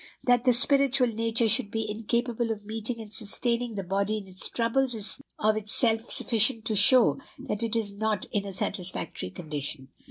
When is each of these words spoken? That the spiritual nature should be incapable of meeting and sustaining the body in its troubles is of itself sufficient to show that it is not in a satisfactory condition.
That 0.23 0.45
the 0.45 0.51
spiritual 0.53 1.09
nature 1.09 1.47
should 1.47 1.69
be 1.69 1.87
incapable 1.87 2.49
of 2.49 2.65
meeting 2.65 2.99
and 2.99 3.13
sustaining 3.13 3.75
the 3.75 3.83
body 3.83 4.17
in 4.17 4.25
its 4.25 4.49
troubles 4.49 4.95
is 4.95 5.21
of 5.37 5.55
itself 5.55 6.09
sufficient 6.11 6.65
to 6.65 6.75
show 6.75 7.19
that 7.37 7.61
it 7.61 7.75
is 7.75 7.93
not 7.95 8.25
in 8.31 8.43
a 8.47 8.51
satisfactory 8.51 9.29
condition. 9.29 9.89